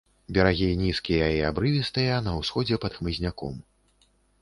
[0.37, 3.65] Берагі нізкія і абрывістыя, на ўсходзе пад хмызняком.